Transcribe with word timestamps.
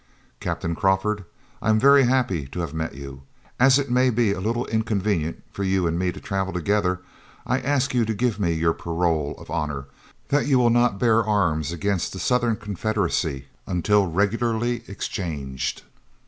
"Captain 0.39 0.73
Crawford, 0.73 1.25
I 1.61 1.69
am 1.69 1.79
very 1.79 2.05
happy 2.05 2.47
to 2.47 2.61
have 2.61 2.73
met 2.73 2.95
you. 2.95 3.21
As 3.59 3.77
it 3.77 3.91
may 3.91 4.09
be 4.09 4.31
a 4.31 4.39
little 4.41 4.65
inconvenient 4.65 5.43
for 5.51 5.63
you 5.63 5.85
and 5.85 5.99
me 5.99 6.11
to 6.11 6.19
travel 6.19 6.51
together, 6.51 7.01
I 7.45 7.59
ask 7.59 7.93
you 7.93 8.03
to 8.05 8.13
give 8.15 8.39
me 8.39 8.51
your 8.51 8.73
parole 8.73 9.35
of 9.37 9.51
honor 9.51 9.85
that 10.29 10.47
you 10.47 10.57
will 10.57 10.71
not 10.71 10.97
bear 10.97 11.23
arms 11.23 11.71
against 11.71 12.13
the 12.13 12.19
Southern 12.19 12.55
Confederacy 12.55 13.45
until 13.67 14.07
regularly 14.07 14.83
exchanged." 14.87 15.83